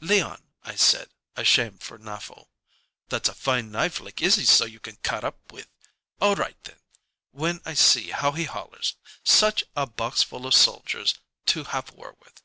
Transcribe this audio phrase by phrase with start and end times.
[0.00, 2.48] 'Leon,' I said, ashamed for Naftel,
[3.10, 5.68] 'that's a fine knife like Izzie's so you can cut up with.
[6.20, 6.80] All right, then'
[7.30, 11.14] when I see how he hollers 'such a box full of soldiers
[11.46, 12.42] to have war with.'